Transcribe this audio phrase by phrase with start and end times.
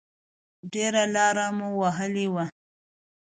[0.73, 2.45] ډېره لاره مو وهلې وه.